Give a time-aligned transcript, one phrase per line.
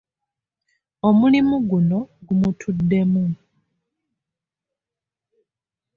[1.07, 3.23] Omulimu guno gumutuddemu.